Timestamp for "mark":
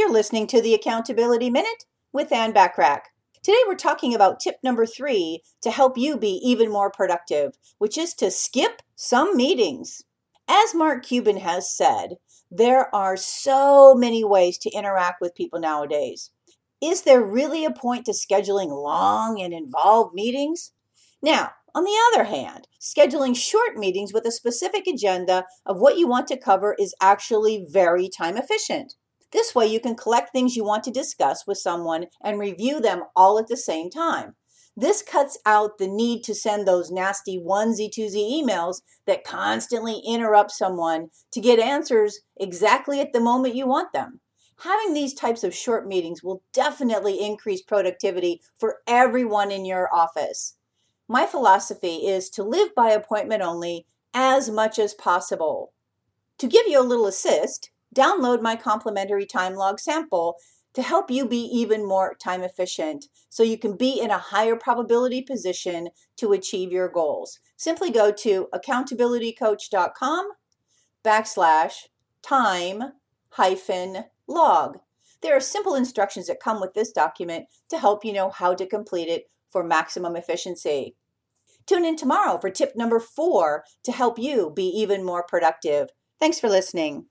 10.74-11.04